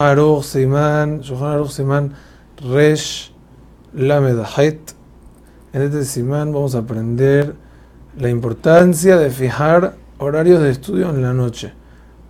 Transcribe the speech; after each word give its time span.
Aruch 0.00 0.44
Shulchan 0.44 1.24
Aruch 1.24 1.70
Siman 1.70 2.14
Resh 2.62 3.32
Lamed 3.94 4.44
Het. 4.56 4.94
En 5.72 5.82
este 5.82 6.04
Siman 6.04 6.52
vamos 6.52 6.76
a 6.76 6.78
aprender 6.78 7.56
la 8.16 8.28
importancia 8.28 9.16
de 9.18 9.28
fijar 9.30 9.96
horarios 10.18 10.62
de 10.62 10.70
estudio 10.70 11.10
en 11.10 11.20
la 11.20 11.32
noche. 11.34 11.72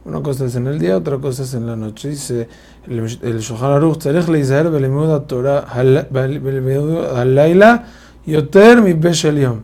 Una 0.07 0.23
cosa 0.23 0.47
es 0.47 0.57
en 0.57 0.67
el 0.67 0.79
día, 0.79 0.97
otra 0.97 1.19
cosa 1.19 1.43
es 1.43 1.53
en 1.53 1.67
la 1.67 1.77
noche. 1.77 2.09
Dice 2.09 2.49
el, 2.87 3.39
Shulchan 3.39 3.73
Aruch, 3.73 3.99
Tzarech 3.99 4.29
leizaher 4.29 4.71
belimud 4.71 5.21
Torah 5.27 5.67
halayla 7.21 7.85
yoter 8.25 8.81
mi 8.81 8.99
Yom. 9.43 9.61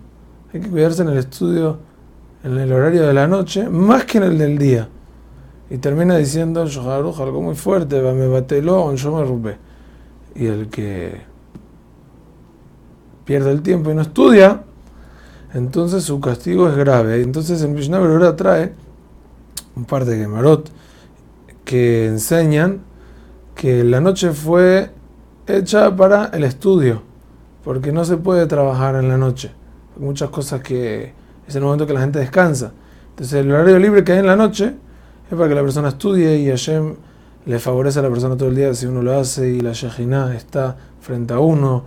Hay 0.52 0.60
que 0.60 0.68
cuidarse 0.68 1.00
en 1.00 1.08
el 1.08 1.16
estudio 1.16 1.78
en 2.44 2.58
el 2.58 2.70
horario 2.70 3.06
de 3.06 3.14
la 3.14 3.26
noche 3.26 3.66
más 3.66 4.04
que 4.04 4.18
en 4.18 4.24
el 4.24 4.36
del 4.36 4.58
día. 4.58 4.90
Y 5.70 5.78
termina 5.78 6.16
diciendo 6.16 6.62
el 6.62 6.68
Shoharuj 6.68 7.20
algo 7.20 7.40
muy 7.40 7.54
fuerte, 7.54 8.00
me 8.00 8.28
batelo, 8.28 8.94
yo 8.94 9.16
me 9.16 9.24
rubé. 9.24 9.56
Y 10.34 10.46
el 10.46 10.68
que 10.68 11.22
pierde 13.24 13.50
el 13.50 13.62
tiempo 13.62 13.90
y 13.90 13.94
no 13.94 14.02
estudia, 14.02 14.62
entonces 15.54 16.04
su 16.04 16.20
castigo 16.20 16.68
es 16.68 16.76
grave. 16.76 17.22
Entonces 17.22 17.62
el 17.62 17.70
Mishnah 17.70 17.98
ahora 17.98 18.36
trae 18.36 18.74
un 19.76 19.84
par 19.84 20.04
de 20.04 20.18
Gemarot 20.18 20.70
que 21.64 22.06
enseñan 22.06 22.82
que 23.54 23.84
la 23.84 24.00
noche 24.00 24.32
fue 24.32 24.90
hecha 25.46 25.94
para 25.96 26.26
el 26.26 26.44
estudio, 26.44 27.02
porque 27.62 27.92
no 27.92 28.04
se 28.04 28.16
puede 28.16 28.46
trabajar 28.46 28.96
en 28.96 29.08
la 29.08 29.16
noche. 29.16 29.52
Hay 29.96 30.02
muchas 30.02 30.28
cosas 30.30 30.60
que 30.60 31.14
es 31.46 31.54
el 31.54 31.62
momento 31.62 31.86
que 31.86 31.94
la 31.94 32.00
gente 32.00 32.18
descansa. 32.18 32.72
Entonces 33.10 33.40
el 33.40 33.50
horario 33.50 33.78
libre 33.78 34.04
que 34.04 34.12
hay 34.12 34.18
en 34.18 34.26
la 34.26 34.36
noche 34.36 34.74
es 35.30 35.36
para 35.36 35.48
que 35.48 35.54
la 35.54 35.62
persona 35.62 35.88
estudie 35.88 36.38
y 36.38 36.48
Hashem 36.48 36.94
le 37.46 37.58
favorece 37.58 37.98
a 37.98 38.02
la 38.02 38.10
persona 38.10 38.36
todo 38.36 38.48
el 38.48 38.56
día 38.56 38.74
si 38.74 38.86
uno 38.86 39.02
lo 39.02 39.18
hace 39.18 39.50
y 39.50 39.60
la 39.60 39.72
Shejinah 39.72 40.34
está 40.34 40.76
frente 41.00 41.34
a 41.34 41.40
uno 41.40 41.84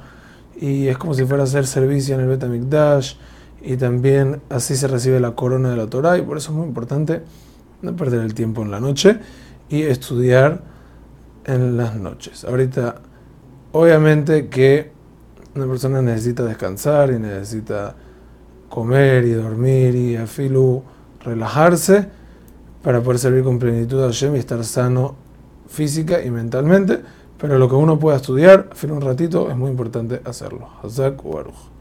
y 0.60 0.88
es 0.88 0.98
como 0.98 1.14
si 1.14 1.26
fuera 1.26 1.44
a 1.44 1.46
hacer 1.46 1.66
servicio 1.66 2.16
en 2.16 2.22
el 2.22 2.28
Betamikdash 2.28 3.16
y 3.62 3.78
también 3.78 4.42
así 4.50 4.76
se 4.76 4.88
recibe 4.88 5.20
la 5.20 5.32
corona 5.32 5.70
de 5.72 5.78
la 5.78 5.88
Torah 5.88 6.18
y 6.18 6.22
por 6.22 6.38
eso 6.38 6.52
es 6.52 6.58
muy 6.58 6.68
importante 6.68 7.24
no 7.82 7.96
perder 7.96 8.22
el 8.22 8.34
tiempo 8.34 8.62
en 8.62 8.72
la 8.72 8.80
noche 8.80 9.20
y 9.70 9.82
estudiar 9.84 10.62
en 11.46 11.78
las 11.78 11.96
noches. 11.96 12.44
Ahorita, 12.44 12.96
obviamente 13.72 14.48
que 14.48 14.92
una 15.56 15.68
persona 15.68 16.02
necesita 16.02 16.44
descansar 16.44 17.12
y 17.12 17.20
necesita 17.20 17.96
comer 18.70 19.26
y 19.26 19.32
dormir 19.32 19.96
y 19.96 20.16
afilu 20.16 20.84
relajarse 21.24 22.17
para 22.88 23.02
poder 23.02 23.20
servir 23.20 23.44
con 23.44 23.60
plenitud 23.60 24.02
a 24.02 24.06
Hashem 24.06 24.38
y 24.38 24.40
estar 24.40 24.64
sano 24.64 25.16
física 25.68 26.24
y 26.24 26.32
mentalmente, 26.32 27.02
pero 27.38 27.58
lo 27.60 27.68
que 27.68 27.76
uno 27.76 28.00
pueda 28.00 28.16
estudiar, 28.16 28.70
fin 28.76 28.92
un 28.92 29.02
ratito, 29.02 29.50
es 29.50 29.58
muy 29.58 29.72
importante 29.72 30.22
hacerlo. 30.24 30.70
Hazak 30.82 31.22
Baruch. 31.22 31.77